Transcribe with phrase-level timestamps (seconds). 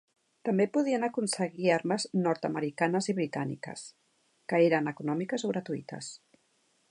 [0.47, 3.85] També podien aconseguir armes nord-americanes i britàniques,
[4.53, 6.11] que eren econòmiques o gratuïtes.